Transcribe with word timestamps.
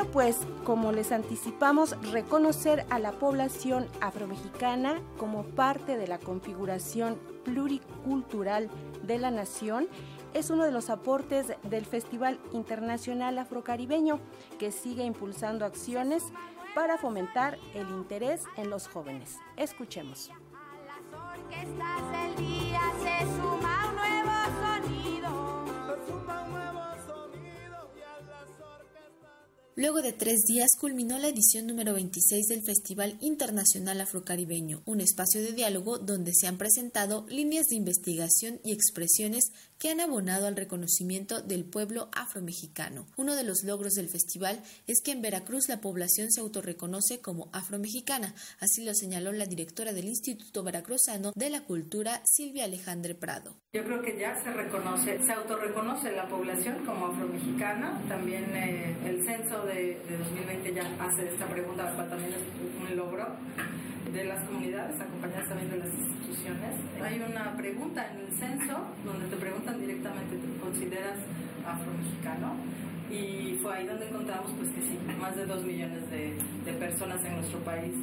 bueno, 0.00 0.12
pues 0.12 0.38
como 0.64 0.92
les 0.92 1.12
anticipamos, 1.12 1.94
reconocer 2.10 2.86
a 2.88 2.98
la 2.98 3.12
población 3.12 3.86
afromexicana 4.00 4.98
como 5.18 5.44
parte 5.44 5.98
de 5.98 6.06
la 6.06 6.18
configuración 6.18 7.18
pluricultural 7.44 8.70
de 9.02 9.18
la 9.18 9.30
nación 9.30 9.88
es 10.32 10.48
uno 10.48 10.64
de 10.64 10.72
los 10.72 10.88
aportes 10.88 11.52
del 11.64 11.84
Festival 11.84 12.38
Internacional 12.52 13.38
Afrocaribeño, 13.38 14.20
que 14.58 14.72
sigue 14.72 15.04
impulsando 15.04 15.66
acciones 15.66 16.22
para 16.74 16.96
fomentar 16.96 17.58
el 17.74 17.88
interés 17.90 18.44
en 18.56 18.70
los 18.70 18.88
jóvenes. 18.88 19.36
Escuchemos. 19.56 20.30
Luego 29.76 30.02
de 30.02 30.12
tres 30.12 30.40
días 30.48 30.70
culminó 30.78 31.16
la 31.18 31.28
edición 31.28 31.66
número 31.68 31.94
26 31.94 32.48
del 32.48 32.62
Festival 32.64 33.16
Internacional 33.20 34.00
Afrocaribeño, 34.00 34.82
un 34.84 35.00
espacio 35.00 35.40
de 35.40 35.52
diálogo 35.52 35.98
donde 35.98 36.32
se 36.34 36.48
han 36.48 36.58
presentado 36.58 37.24
líneas 37.28 37.66
de 37.66 37.76
investigación 37.76 38.60
y 38.64 38.72
expresiones 38.72 39.44
que 39.80 39.90
han 39.90 40.00
abonado 40.00 40.46
al 40.46 40.56
reconocimiento 40.56 41.40
del 41.40 41.64
pueblo 41.64 42.10
afromexicano. 42.12 43.06
Uno 43.16 43.34
de 43.34 43.44
los 43.44 43.64
logros 43.64 43.94
del 43.94 44.10
festival 44.10 44.62
es 44.86 45.00
que 45.02 45.12
en 45.12 45.22
Veracruz 45.22 45.68
la 45.68 45.80
población 45.80 46.30
se 46.30 46.42
autorreconoce 46.42 47.20
como 47.20 47.48
afromexicana, 47.52 48.34
así 48.60 48.84
lo 48.84 48.94
señaló 48.94 49.32
la 49.32 49.46
directora 49.46 49.94
del 49.94 50.04
Instituto 50.04 50.62
Veracruzano 50.62 51.32
de 51.34 51.48
la 51.48 51.62
Cultura, 51.62 52.20
Silvia 52.24 52.64
Alejandre 52.64 53.14
Prado. 53.14 53.56
Yo 53.72 53.82
creo 53.84 54.02
que 54.02 54.18
ya 54.18 54.34
se 54.44 54.50
reconoce, 54.50 55.18
se 55.24 55.32
autorreconoce 55.32 56.12
la 56.12 56.28
población 56.28 56.84
como 56.84 57.06
afromexicana, 57.06 58.04
también 58.06 58.44
eh, 58.54 58.96
el 59.06 59.24
censo 59.24 59.64
de, 59.64 59.98
2020 60.10 60.59
ya 60.74 60.82
hace 61.00 61.28
esta 61.28 61.46
pregunta, 61.46 61.84
la 61.84 61.92
cual 61.92 62.08
también 62.10 62.32
es 62.32 62.90
un 62.90 62.96
logro 62.96 63.26
de 64.12 64.24
las 64.24 64.44
comunidades, 64.44 65.00
acompañadas 65.00 65.48
también 65.48 65.70
de 65.70 65.78
las 65.78 65.94
instituciones. 65.94 66.74
Hay 67.02 67.20
una 67.20 67.56
pregunta 67.56 68.10
en 68.12 68.20
el 68.20 68.32
censo 68.32 68.78
donde 69.04 69.26
te 69.28 69.36
preguntan 69.36 69.80
directamente, 69.80 70.36
¿te 70.36 70.60
consideras 70.60 71.18
afromexicano? 71.66 72.54
Y 73.10 73.58
fue 73.62 73.74
ahí 73.74 73.86
donde 73.86 74.08
encontramos 74.08 74.52
pues 74.52 74.70
que 74.70 74.82
sí, 74.82 74.98
más 75.20 75.34
de 75.36 75.46
dos 75.46 75.64
millones 75.64 76.08
de, 76.10 76.36
de 76.64 76.72
personas 76.78 77.24
en 77.24 77.36
nuestro 77.36 77.58
país 77.60 77.94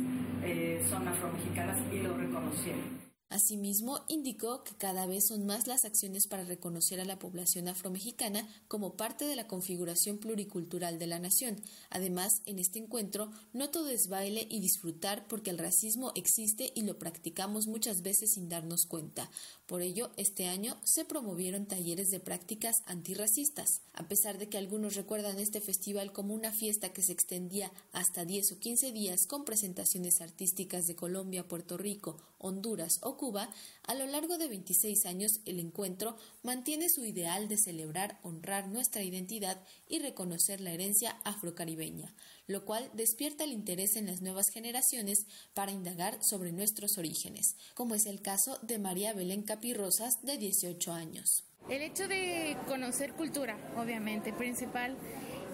eh, 0.44 0.84
son 0.90 1.08
afromexicanas 1.08 1.78
y 1.92 2.00
lo 2.00 2.18
reconocieron. 2.18 3.06
Asimismo, 3.30 4.06
indicó 4.08 4.64
que 4.64 4.73
cada 4.75 5.06
vez 5.06 5.28
son 5.28 5.45
más 5.45 5.67
las 5.67 5.83
acciones 5.83 6.28
para 6.28 6.45
reconocer 6.45 7.02
a 7.02 7.06
la 7.06 7.20
población 7.20 7.67
afromexicana 7.67 8.47
como 8.69 8.95
parte 8.95 9.25
de 9.25 9.36
la 9.36 9.47
configuración 9.47 10.17
pluricultural 10.17 10.97
de 10.97 11.08
la 11.08 11.19
nación. 11.19 11.61
Además, 11.89 12.42
en 12.45 12.58
este 12.58 12.80
encuentro, 12.80 13.30
no 13.52 13.69
todo 13.69 13.89
es 13.89 14.08
baile 14.08 14.47
y 14.50 14.61
disfrutar 14.61 15.28
porque 15.28 15.50
el 15.50 15.58
racismo 15.58 16.14
existe 16.16 16.72
y 16.73 16.84
lo 16.84 16.97
practicamos 16.97 17.67
muchas 17.67 18.02
veces 18.02 18.31
sin 18.31 18.47
darnos 18.47 18.86
cuenta. 18.86 19.30
Por 19.66 19.81
ello, 19.81 20.12
este 20.16 20.47
año 20.47 20.78
se 20.86 21.03
promovieron 21.03 21.66
talleres 21.66 22.08
de 22.08 22.22
prácticas 22.22 22.78
antirracistas. 22.86 23.81
A 23.91 24.08
pesar 24.08 24.38
de 24.38 24.47
que 24.47 24.58
algunos 24.58 24.95
recuerdan 24.95 25.38
este 25.39 25.59
festival 25.59 26.14
como 26.14 26.34
una 26.34 26.53
fiesta 26.53 26.94
que 26.94 27.03
se 27.03 27.12
extendía 27.12 27.73
hasta 27.91 28.23
10 28.23 28.53
o 28.53 28.59
15 28.59 28.94
días 28.94 29.28
con 29.28 29.44
presentaciones 29.44 30.22
artísticas 30.22 30.88
de 30.88 30.95
Colombia, 30.95 31.47
Puerto 31.47 31.78
Rico, 31.78 32.17
Honduras 32.38 33.00
o 33.02 33.17
Cuba, 33.18 33.50
a 33.84 33.96
lo 33.96 34.06
largo 34.06 34.38
de 34.38 34.48
26 34.48 35.06
años 35.06 35.42
el 35.46 35.60
encuentro 35.60 36.16
mantiene 36.44 36.90
su 36.90 37.04
ideal 37.04 37.48
de 37.48 37.58
celebrar, 37.58 38.20
honrar 38.24 38.68
nuestra 38.68 39.04
identidad 39.04 39.62
y 39.90 40.00
reconocer 40.00 40.62
la 40.62 40.72
herencia 40.72 41.18
afrocaribeña, 41.24 42.14
lo 42.48 42.64
cual 42.64 42.90
despierta 42.94 43.44
el 43.44 43.52
interés 43.52 43.96
en 43.96 44.06
las 44.06 44.22
nuevas 44.22 44.50
generaciones 44.50 45.26
para 45.54 45.72
indagar 45.72 46.18
sobre 46.24 46.52
nuestros 46.52 46.97
orígenes, 46.97 47.56
como 47.74 47.96
es 47.96 48.06
el 48.06 48.22
caso 48.22 48.59
de 48.62 48.80
María 48.80 49.14
Belén 49.14 49.44
Capirrosas, 49.44 50.22
de 50.22 50.38
18 50.38 50.94
años. 50.94 51.44
El 51.70 51.81
hecho 51.81 52.08
de 52.08 52.56
conocer 52.68 53.14
cultura, 53.14 53.58
obviamente, 53.75 54.31
principal, 54.31 54.96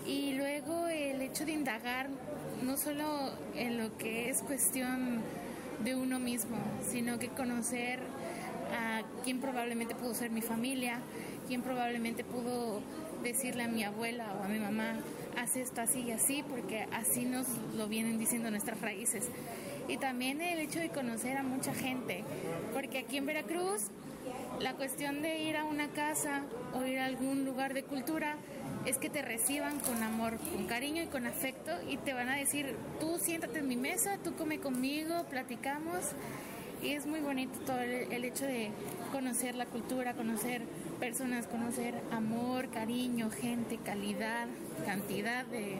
y 0.05 0.33
luego 0.33 0.87
el 0.87 1.21
hecho 1.21 1.45
de 1.45 1.53
indagar 1.53 2.09
no 2.61 2.77
solo 2.77 3.31
en 3.55 3.77
lo 3.77 3.97
que 3.97 4.29
es 4.29 4.41
cuestión 4.41 5.21
de 5.83 5.95
uno 5.95 6.19
mismo, 6.19 6.57
sino 6.89 7.19
que 7.19 7.29
conocer 7.29 7.99
a 8.73 9.01
quién 9.23 9.39
probablemente 9.39 9.95
pudo 9.95 10.13
ser 10.13 10.31
mi 10.31 10.41
familia, 10.41 10.99
quién 11.47 11.61
probablemente 11.61 12.23
pudo 12.23 12.81
decirle 13.23 13.63
a 13.63 13.67
mi 13.67 13.83
abuela 13.83 14.33
o 14.39 14.43
a 14.43 14.47
mi 14.47 14.59
mamá, 14.59 14.95
haz 15.37 15.55
esto 15.55 15.81
así 15.81 16.01
y 16.01 16.11
así, 16.11 16.43
porque 16.49 16.87
así 16.91 17.25
nos 17.25 17.47
lo 17.75 17.87
vienen 17.87 18.17
diciendo 18.17 18.51
nuestras 18.51 18.81
raíces. 18.81 19.29
Y 19.87 19.97
también 19.97 20.41
el 20.41 20.59
hecho 20.59 20.79
de 20.79 20.89
conocer 20.89 21.37
a 21.37 21.43
mucha 21.43 21.73
gente, 21.73 22.23
porque 22.73 22.99
aquí 22.99 23.17
en 23.17 23.25
Veracruz 23.25 23.89
la 24.59 24.73
cuestión 24.73 25.21
de 25.21 25.39
ir 25.43 25.57
a 25.57 25.65
una 25.65 25.87
casa 25.89 26.43
o 26.73 26.85
ir 26.85 26.99
a 26.99 27.05
algún 27.05 27.45
lugar 27.45 27.73
de 27.73 27.83
cultura 27.83 28.35
es 28.85 28.97
que 28.97 29.09
te 29.09 29.21
reciban 29.21 29.79
con 29.79 30.03
amor, 30.03 30.37
con 30.37 30.65
cariño 30.65 31.01
y 31.03 31.07
con 31.07 31.25
afecto 31.25 31.71
y 31.87 31.97
te 31.97 32.13
van 32.13 32.29
a 32.29 32.35
decir, 32.35 32.75
tú 32.99 33.17
siéntate 33.19 33.59
en 33.59 33.67
mi 33.67 33.77
mesa, 33.77 34.17
tú 34.23 34.35
come 34.35 34.59
conmigo, 34.59 35.25
platicamos. 35.29 36.11
Y 36.81 36.91
es 36.91 37.05
muy 37.05 37.21
bonito 37.21 37.57
todo 37.65 37.79
el, 37.79 38.25
hecho 38.25 38.45
de 38.45 38.69
conocer 39.13 39.55
la 39.55 39.65
cultura, 39.65 40.15
conocer 40.15 40.63
personas, 40.99 41.47
conocer 41.47 41.95
amor, 42.11 42.69
cariño, 42.71 43.29
gente, 43.31 43.77
calidad, 43.77 44.47
cantidad 44.85 45.45
de. 45.45 45.79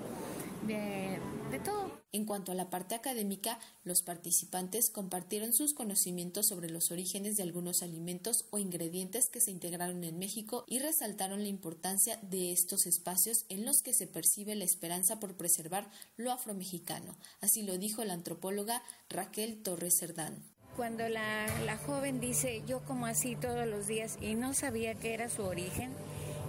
En 2.15 2.25
cuanto 2.25 2.51
a 2.51 2.55
la 2.55 2.69
parte 2.69 2.93
académica, 2.93 3.57
los 3.83 4.03
participantes 4.03 4.91
compartieron 4.91 5.51
sus 5.51 5.73
conocimientos 5.73 6.45
sobre 6.45 6.69
los 6.69 6.91
orígenes 6.91 7.37
de 7.37 7.43
algunos 7.43 7.81
alimentos 7.81 8.45
o 8.51 8.59
ingredientes 8.59 9.29
que 9.29 9.41
se 9.41 9.49
integraron 9.49 10.03
en 10.03 10.19
México 10.19 10.63
y 10.67 10.77
resaltaron 10.77 11.41
la 11.41 11.47
importancia 11.47 12.19
de 12.21 12.51
estos 12.51 12.85
espacios 12.85 13.45
en 13.49 13.65
los 13.65 13.81
que 13.81 13.93
se 13.93 14.05
percibe 14.05 14.53
la 14.53 14.63
esperanza 14.63 15.19
por 15.19 15.35
preservar 15.35 15.89
lo 16.15 16.31
afromexicano. 16.31 17.17
Así 17.41 17.63
lo 17.63 17.79
dijo 17.79 18.05
la 18.05 18.13
antropóloga 18.13 18.83
Raquel 19.09 19.63
Torres 19.63 19.97
Cerdán. 19.97 20.37
Cuando 20.75 21.09
la, 21.09 21.47
la 21.65 21.77
joven 21.77 22.19
dice 22.19 22.61
yo 22.67 22.85
como 22.85 23.07
así 23.07 23.35
todos 23.35 23.65
los 23.65 23.87
días 23.87 24.19
y 24.21 24.35
no 24.35 24.53
sabía 24.53 24.93
qué 24.93 25.15
era 25.15 25.29
su 25.29 25.41
origen, 25.41 25.91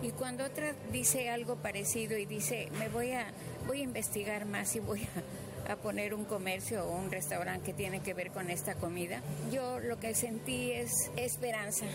y 0.03 0.11
cuando 0.11 0.45
otra 0.45 0.75
dice 0.93 1.31
algo 1.31 1.57
parecido 1.57 2.19
y 2.19 2.27
dice 2.27 2.69
me 2.79 2.91
voy 2.91 3.13
a 3.13 3.33
voy 3.67 3.81
a 3.81 3.85
investigar 3.85 4.45
más 4.45 4.77
y 4.77 4.81
voy 4.81 5.01
a 5.03 5.44
a 5.69 5.77
poner 5.77 6.15
un 6.15 6.25
comercio 6.25 6.85
o 6.85 6.97
un 6.97 7.11
restaurante 7.11 7.67
que 7.67 7.73
tiene 7.73 8.01
que 8.01 8.15
ver 8.15 8.31
con 8.31 8.51
esta 8.51 8.75
comida. 8.75 9.21
Yo 9.53 9.79
lo 9.81 9.99
que 9.99 10.15
sentí 10.15 10.73
es 10.73 10.91
esperanza, 11.17 11.87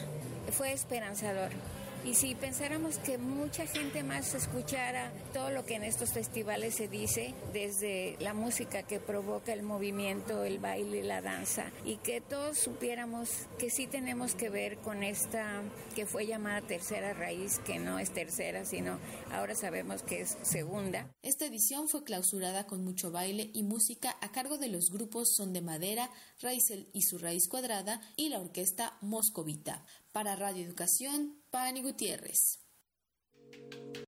fue 0.52 0.74
esperanzador. 0.74 1.50
Y 2.06 2.16
si 2.16 2.34
pensáramos 2.34 2.98
que 2.98 3.18
mucha 3.18 3.68
gente 3.68 4.04
más 4.04 4.34
escuchara 4.34 5.12
todo 5.34 5.52
lo 5.52 5.66
que 5.66 5.76
en 5.76 5.84
estos 5.84 6.12
festivales 6.12 6.76
se 6.76 6.88
dice, 6.88 7.34
desde 7.54 8.16
la 8.20 8.34
música 8.34 8.84
que 8.84 9.00
provoca 9.00 9.54
el 9.54 9.64
movimiento, 9.64 10.44
el 10.44 10.60
baile, 10.60 11.04
la 11.04 11.22
danza, 11.22 11.72
y 11.86 11.98
que 11.98 12.22
todos 12.22 12.58
supiéramos 12.58 13.30
que 13.58 13.70
sí 13.70 13.86
tenemos 13.86 14.34
que 14.34 14.50
ver 14.50 14.78
con 14.78 15.04
esta 15.04 15.62
que 15.94 16.06
fue 16.06 16.26
llamada 16.26 16.62
tercera 16.62 17.14
raíz, 17.14 17.60
que 17.60 17.80
no 17.80 18.00
es 18.00 18.12
tercera, 18.12 18.66
sino 18.66 18.98
ahora 19.32 19.54
sabemos 19.56 20.02
que 20.02 20.22
es 20.22 20.38
segunda. 20.42 21.14
Esta 21.22 21.46
edición 21.46 21.90
fue 21.90 22.04
clausurada 22.04 22.66
con 22.66 22.84
mucho 22.84 23.12
baile 23.12 23.50
y 23.54 23.64
música 23.64 24.16
a 24.22 24.32
cargo 24.32 24.58
de 24.58 24.70
los 24.70 24.90
grupos 24.90 25.36
Son 25.36 25.54
de 25.54 25.62
Madera, 25.62 26.10
Raízel 26.42 26.90
y 26.94 27.02
su 27.02 27.18
Raíz 27.18 27.48
Cuadrada 27.48 28.02
y 28.16 28.30
la 28.30 28.40
orquesta 28.40 28.98
Moscovita. 29.02 29.86
Para 30.12 30.36
Radio 30.36 30.66
Educación, 30.66 31.36
Pani 31.52 31.82
Gutiérrez. 31.82 32.60